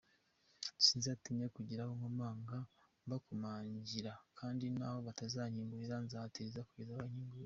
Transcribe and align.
Sinzatinya 0.85 1.47
kugira 1.55 1.81
aho 1.85 1.91
nkomanga 1.97 2.57
mbakomangira 3.05 4.13
kandi 4.39 4.65
n’aho 4.77 4.97
batazankingurira, 5.07 5.95
nzahatiriza 6.05 6.65
kugeza 6.67 6.99
bankinguriye. 6.99 7.39